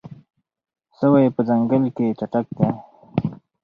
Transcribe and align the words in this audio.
سوی 0.97 1.25
په 1.35 1.41
ځنګل 1.47 1.83
کې 1.95 2.07
چټک 2.19 2.45
دی. 2.57 2.67